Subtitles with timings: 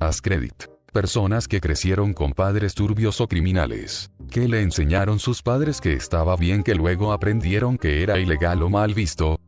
[0.00, 0.64] Ascredit.
[0.94, 6.36] Personas que crecieron con padres turbios o criminales, que le enseñaron sus padres que estaba
[6.36, 9.38] bien que luego aprendieron que era ilegal o mal visto.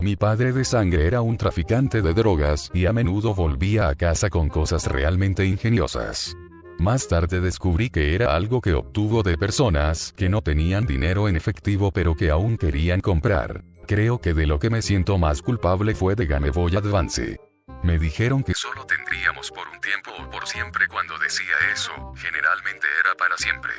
[0.00, 4.30] Mi padre de sangre era un traficante de drogas y a menudo volvía a casa
[4.30, 6.34] con cosas realmente ingeniosas.
[6.78, 11.36] Más tarde descubrí que era algo que obtuvo de personas que no tenían dinero en
[11.36, 13.62] efectivo pero que aún querían comprar.
[13.86, 17.38] Creo que de lo que me siento más culpable fue de Game Boy Advance.
[17.82, 22.86] Me dijeron que solo tendríamos por un tiempo o por siempre cuando decía eso, generalmente
[23.02, 23.72] era para siempre.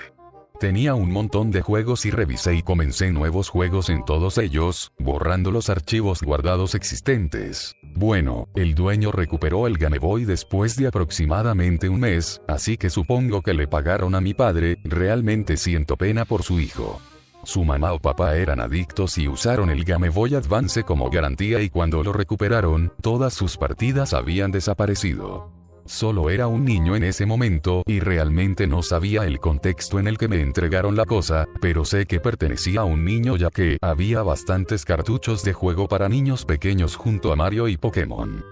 [0.59, 5.49] Tenía un montón de juegos y revisé y comencé nuevos juegos en todos ellos, borrando
[5.49, 7.75] los archivos guardados existentes.
[7.81, 13.41] Bueno, el dueño recuperó el Game Boy después de aproximadamente un mes, así que supongo
[13.41, 17.01] que le pagaron a mi padre, realmente siento pena por su hijo.
[17.43, 21.69] Su mamá o papá eran adictos y usaron el Game Boy Advance como garantía y
[21.69, 25.51] cuando lo recuperaron, todas sus partidas habían desaparecido.
[25.85, 30.19] Solo era un niño en ese momento y realmente no sabía el contexto en el
[30.19, 34.21] que me entregaron la cosa, pero sé que pertenecía a un niño ya que había
[34.21, 38.45] bastantes cartuchos de juego para niños pequeños junto a Mario y Pokémon.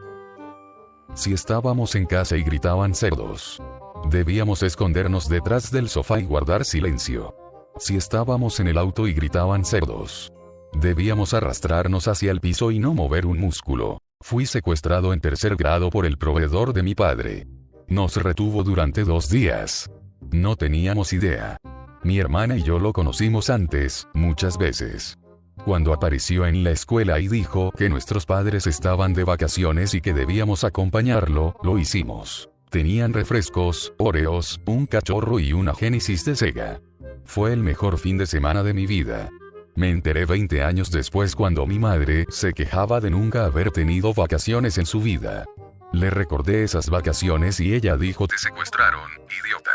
[1.14, 3.62] Si estábamos en casa y gritaban cerdos,
[4.10, 7.36] debíamos escondernos detrás del sofá y guardar silencio.
[7.80, 10.34] Si estábamos en el auto y gritaban cerdos,
[10.74, 14.00] debíamos arrastrarnos hacia el piso y no mover un músculo.
[14.20, 17.48] Fui secuestrado en tercer grado por el proveedor de mi padre.
[17.88, 19.90] Nos retuvo durante dos días.
[20.30, 21.58] No teníamos idea.
[22.04, 25.18] Mi hermana y yo lo conocimos antes, muchas veces.
[25.64, 30.14] Cuando apareció en la escuela y dijo que nuestros padres estaban de vacaciones y que
[30.14, 32.50] debíamos acompañarlo, lo hicimos.
[32.70, 36.82] Tenían refrescos, oreos, un cachorro y una génesis de Sega.
[37.30, 39.30] Fue el mejor fin de semana de mi vida.
[39.76, 44.80] Me enteré 20 años después cuando mi madre se quejaba de nunca haber tenido vacaciones
[44.80, 45.46] en su vida.
[45.94, 49.70] Le recordé esas vacaciones y ella dijo te secuestraron, idiota.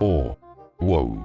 [0.00, 0.36] Oh.
[0.80, 1.24] Wow.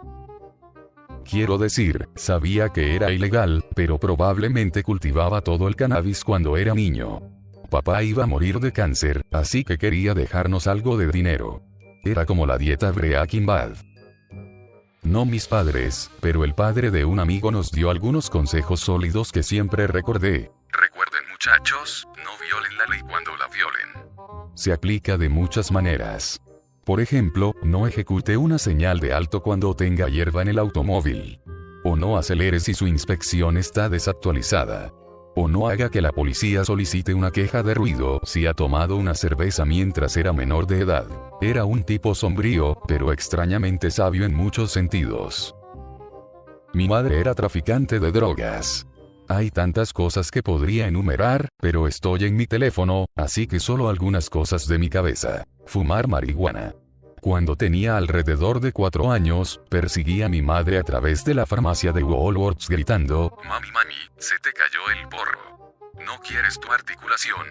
[1.30, 7.20] Quiero decir, sabía que era ilegal, pero probablemente cultivaba todo el cannabis cuando era niño.
[7.70, 11.62] Papá iba a morir de cáncer, así que quería dejarnos algo de dinero.
[12.06, 13.87] Era como la dieta Breaking Bad.
[15.08, 19.42] No mis padres, pero el padre de un amigo nos dio algunos consejos sólidos que
[19.42, 20.52] siempre recordé.
[20.70, 24.52] Recuerden muchachos, no violen la ley cuando la violen.
[24.54, 26.42] Se aplica de muchas maneras.
[26.84, 31.40] Por ejemplo, no ejecute una señal de alto cuando tenga hierba en el automóvil.
[31.86, 34.92] O no acelere si su inspección está desactualizada.
[35.40, 39.14] O no haga que la policía solicite una queja de ruido si ha tomado una
[39.14, 41.06] cerveza mientras era menor de edad.
[41.42, 45.54] Era un tipo sombrío, pero extrañamente sabio en muchos sentidos.
[46.74, 48.88] Mi madre era traficante de drogas.
[49.30, 54.32] Hay tantas cosas que podría enumerar, pero estoy en mi teléfono, así que solo algunas
[54.32, 55.44] cosas de mi cabeza.
[55.68, 56.74] Fumar marihuana.
[57.28, 61.92] Cuando tenía alrededor de cuatro años, perseguí a mi madre a través de la farmacia
[61.92, 65.76] de Walworths gritando, Mami, mami, se te cayó el porro.
[66.06, 67.46] ¿No quieres tu articulación?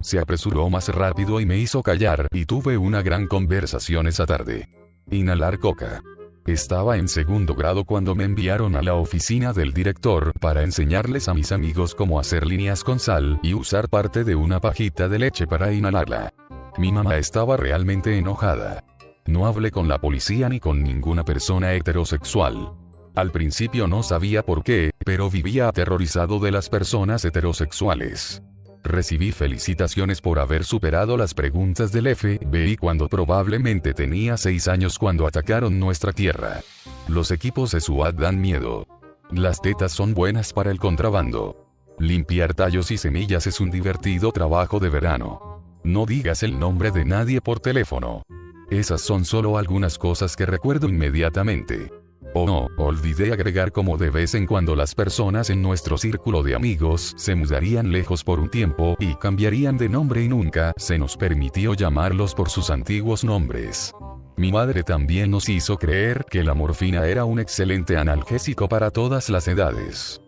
[0.00, 4.68] Se apresuró más rápido y me hizo callar, y tuve una gran conversación esa tarde.
[5.10, 6.04] Inhalar coca.
[6.46, 11.34] Estaba en segundo grado cuando me enviaron a la oficina del director para enseñarles a
[11.34, 15.48] mis amigos cómo hacer líneas con sal y usar parte de una pajita de leche
[15.48, 16.32] para inhalarla.
[16.78, 18.84] Mi mamá estaba realmente enojada.
[19.26, 22.72] No hablé con la policía ni con ninguna persona heterosexual.
[23.16, 28.42] Al principio no sabía por qué, pero vivía aterrorizado de las personas heterosexuales.
[28.84, 35.26] Recibí felicitaciones por haber superado las preguntas del FBI cuando probablemente tenía 6 años cuando
[35.26, 36.60] atacaron nuestra tierra.
[37.08, 38.86] Los equipos de SWAT dan miedo.
[39.32, 41.66] Las tetas son buenas para el contrabando.
[41.98, 45.64] Limpiar tallos y semillas es un divertido trabajo de verano.
[45.82, 48.22] No digas el nombre de nadie por teléfono.
[48.70, 51.92] Esas son solo algunas cosas que recuerdo inmediatamente.
[52.34, 56.56] O no, olvidé agregar como de vez en cuando las personas en nuestro círculo de
[56.56, 61.16] amigos se mudarían lejos por un tiempo y cambiarían de nombre y nunca se nos
[61.16, 63.94] permitió llamarlos por sus antiguos nombres.
[64.36, 69.30] Mi madre también nos hizo creer que la morfina era un excelente analgésico para todas
[69.30, 70.20] las edades.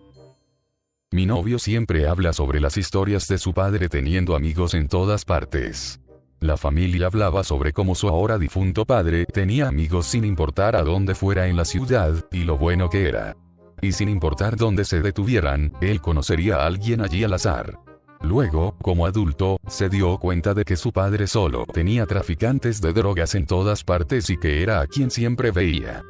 [1.11, 6.01] Mi novio siempre habla sobre las historias de su padre teniendo amigos en todas partes.
[6.41, 11.17] La familia hablaba sobre cómo su ahora difunto padre tenía amigos sin importar a dónde
[11.17, 13.37] fuera en la ciudad, y lo bueno que era.
[13.81, 17.79] Y sin importar dónde se detuvieran, él conocería a alguien allí al azar.
[18.21, 23.35] Luego, como adulto, se dio cuenta de que su padre solo tenía traficantes de drogas
[23.35, 26.05] en todas partes y que era a quien siempre veía.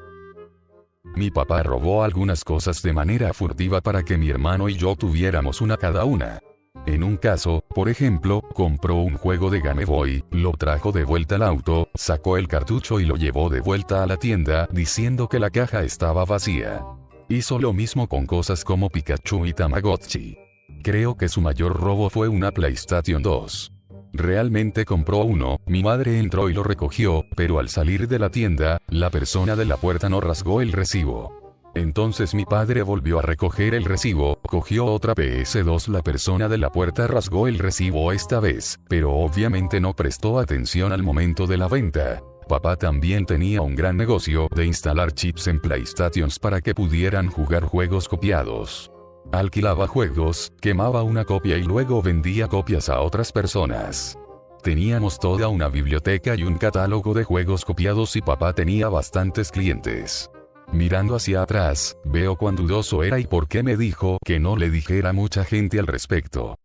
[1.17, 5.61] Mi papá robó algunas cosas de manera furtiva para que mi hermano y yo tuviéramos
[5.61, 6.41] una cada una.
[6.89, 11.35] En un caso, por ejemplo, compró un juego de Game Boy, lo trajo de vuelta
[11.35, 15.39] al auto, sacó el cartucho y lo llevó de vuelta a la tienda diciendo que
[15.39, 16.83] la caja estaba vacía.
[17.29, 20.39] Hizo lo mismo con cosas como Pikachu y Tamagotchi.
[20.83, 23.71] Creo que su mayor robo fue una PlayStation 2.
[24.15, 28.81] Realmente compró uno, mi madre entró y lo recogió, pero al salir de la tienda,
[28.89, 31.48] la persona de la puerta no rasgó el recibo.
[31.79, 36.71] Entonces mi padre volvió a recoger el recibo, cogió otra PS2, la persona de la
[36.71, 41.69] puerta rasgó el recibo esta vez, pero obviamente no prestó atención al momento de la
[41.69, 42.21] venta.
[42.49, 47.63] Papá también tenía un gran negocio de instalar chips en PlayStations para que pudieran jugar
[47.63, 48.91] juegos copiados.
[49.31, 54.19] Alquilaba juegos, quemaba una copia y luego vendía copias a otras personas.
[54.65, 60.29] Teníamos toda una biblioteca y un catálogo de juegos copiados y papá tenía bastantes clientes.
[60.73, 64.71] Mirando hacia atrás, veo cuán dudoso era y por qué me dijo que no le
[64.71, 66.59] dijera mucha gente al respecto.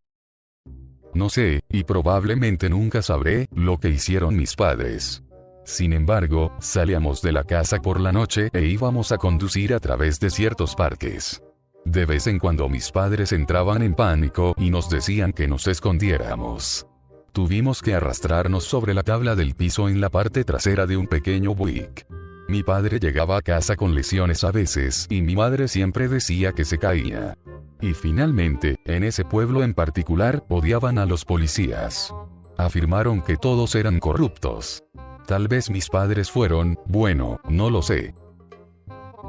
[1.14, 5.24] No sé, y probablemente nunca sabré, lo que hicieron mis padres.
[5.64, 10.20] Sin embargo, salíamos de la casa por la noche e íbamos a conducir a través
[10.20, 11.42] de ciertos parques.
[11.86, 16.88] De vez en cuando mis padres entraban en pánico y nos decían que nos escondiéramos.
[17.32, 21.56] Tuvimos que arrastrarnos sobre la tabla del piso en la parte trasera de un pequeño
[21.56, 22.06] Buick.
[22.48, 26.66] Mi padre llegaba a casa con lesiones a veces y mi madre siempre decía que
[26.66, 27.38] se caía.
[27.82, 32.14] Y finalmente, en ese pueblo en particular, odiaban a los policías.
[32.58, 34.84] Afirmaron que todos eran corruptos.
[35.28, 38.14] Tal vez mis padres fueron, bueno, no lo sé,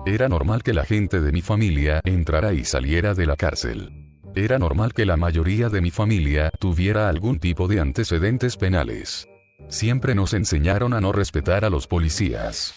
[0.06, 3.90] era normal que la gente de mi familia entrara y saliera de la cárcel.
[4.34, 9.26] Era normal que la mayoría de mi familia tuviera algún tipo de antecedentes penales.
[9.68, 12.74] Siempre nos enseñaron a no respetar a los policías.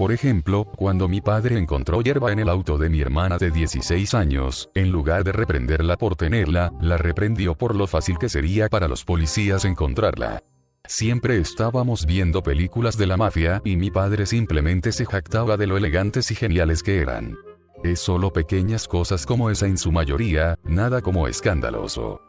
[0.00, 4.14] Por ejemplo, cuando mi padre encontró hierba en el auto de mi hermana de 16
[4.14, 8.88] años, en lugar de reprenderla por tenerla, la reprendió por lo fácil que sería para
[8.88, 10.42] los policías encontrarla.
[10.86, 15.76] Siempre estábamos viendo películas de la mafia y mi padre simplemente se jactaba de lo
[15.76, 17.36] elegantes y geniales que eran.
[17.84, 22.22] Es solo pequeñas cosas como esa en su mayoría, nada como escandaloso.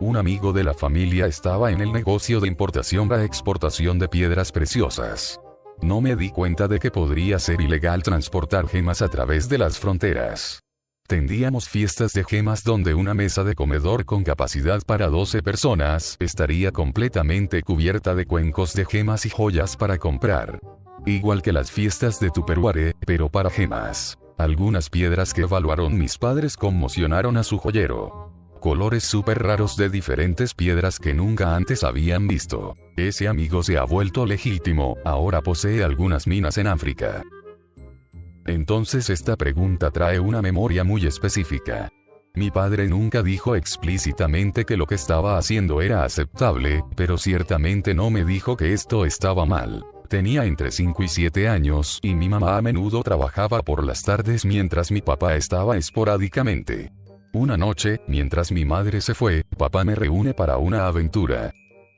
[0.00, 4.50] Un amigo de la familia estaba en el negocio de importación a exportación de piedras
[4.50, 5.40] preciosas.
[5.82, 9.78] No me di cuenta de que podría ser ilegal transportar gemas a través de las
[9.78, 10.60] fronteras.
[11.06, 16.70] Tendíamos fiestas de gemas donde una mesa de comedor con capacidad para 12 personas estaría
[16.70, 20.60] completamente cubierta de cuencos de gemas y joyas para comprar.
[21.06, 24.18] Igual que las fiestas de Tupperware, pero para gemas.
[24.36, 28.37] Algunas piedras que evaluaron mis padres conmocionaron a su joyero.
[28.60, 32.74] Colores súper raros de diferentes piedras que nunca antes habían visto.
[32.96, 37.22] Ese amigo se ha vuelto legítimo, ahora posee algunas minas en África.
[38.46, 41.90] Entonces esta pregunta trae una memoria muy específica.
[42.34, 48.10] Mi padre nunca dijo explícitamente que lo que estaba haciendo era aceptable, pero ciertamente no
[48.10, 49.84] me dijo que esto estaba mal.
[50.08, 54.44] Tenía entre 5 y 7 años y mi mamá a menudo trabajaba por las tardes
[54.44, 56.90] mientras mi papá estaba esporádicamente.
[57.34, 61.52] Una noche, mientras mi madre se fue, papá me reúne para una aventura.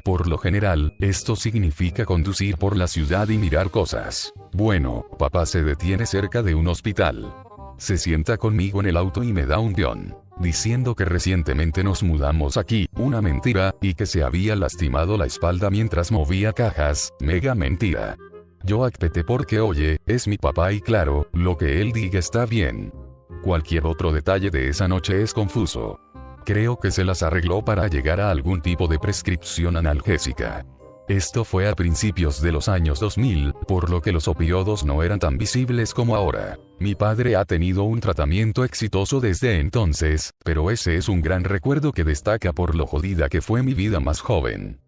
[0.05, 4.33] Por lo general, esto significa conducir por la ciudad y mirar cosas.
[4.53, 7.33] Bueno, papá se detiene cerca de un hospital.
[7.79, 10.17] Se sienta conmigo en el auto y me da un guion.
[10.41, 15.71] Diciendo que recientemente nos mudamos aquí, una mentira, y que se había lastimado la espalda
[15.71, 18.17] mientras movía cajas, mega mentira.
[18.65, 22.93] Yo acpeté porque oye, es mi papá y claro, lo que él diga está bien.
[23.43, 25.99] Cualquier otro detalle de esa noche es confuso.
[26.45, 30.67] Creo que se las arregló para llegar a algún tipo de prescripción analgésica.
[31.09, 35.19] Esto fue a principios de los años 2000, por lo que los opiodos no eran
[35.19, 36.59] tan visibles como ahora.
[36.79, 41.93] Mi padre ha tenido un tratamiento exitoso desde entonces, pero ese es un gran recuerdo
[41.93, 44.81] que destaca por lo jodida que fue mi vida más joven.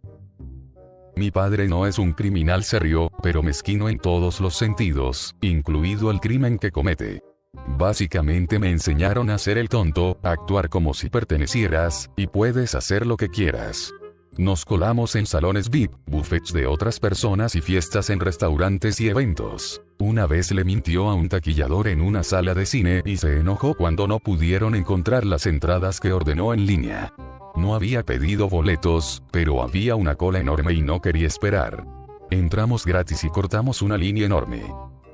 [1.16, 6.20] Mi padre no es un criminal serio, pero mezquino en todos los sentidos, incluido el
[6.20, 7.20] crimen que comete.
[7.66, 13.16] Básicamente me enseñaron a ser el tonto, actuar como si pertenecieras, y puedes hacer lo
[13.16, 13.92] que quieras.
[14.38, 19.82] Nos colamos en salones VIP, buffets de otras personas y fiestas en restaurantes y eventos.
[19.98, 23.74] Una vez le mintió a un taquillador en una sala de cine y se enojó
[23.74, 27.12] cuando no pudieron encontrar las entradas que ordenó en línea.
[27.56, 31.84] No había pedido boletos, pero había una cola enorme y no quería esperar.
[32.30, 34.62] Entramos gratis y cortamos una línea enorme.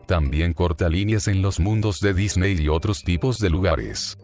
[0.09, 4.17] También corta líneas en los mundos de Disney y otros tipos de lugares.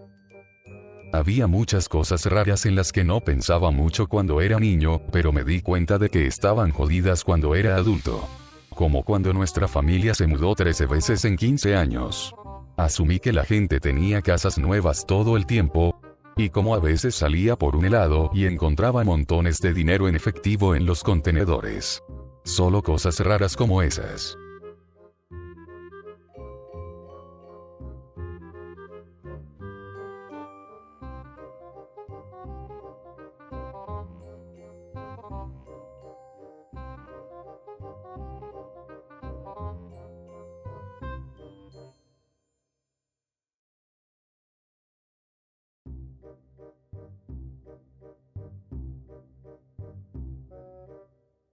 [1.12, 5.44] Había muchas cosas raras en las que no pensaba mucho cuando era niño, pero me
[5.44, 8.26] di cuenta de que estaban jodidas cuando era adulto.
[8.70, 12.34] Como cuando nuestra familia se mudó 13 veces en 15 años.
[12.78, 16.00] Asumí que la gente tenía casas nuevas todo el tiempo.
[16.34, 20.74] Y como a veces salía por un helado y encontraba montones de dinero en efectivo
[20.74, 22.02] en los contenedores.
[22.42, 24.38] Solo cosas raras como esas.